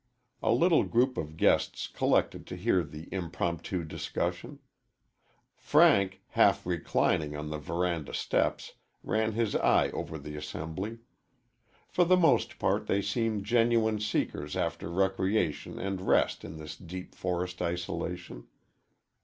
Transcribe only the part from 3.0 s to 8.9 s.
impromptu discussion. Frank, half reclining on the veranda steps,